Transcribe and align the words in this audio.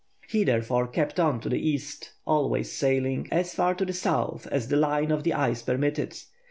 He, 0.27 0.43
therefore, 0.43 0.87
kept 0.87 1.19
on 1.19 1.39
to 1.41 1.49
the 1.49 1.59
east, 1.59 2.13
always 2.25 2.71
sailing 2.73 3.27
as 3.31 3.53
far 3.53 3.75
to 3.75 3.85
the 3.85 3.93
south 3.93 4.47
as 4.47 4.67
the 4.67 4.75
line 4.75 5.11
of 5.11 5.21
the 5.23 5.33
ice 5.35 5.61
permitted. 5.61 6.17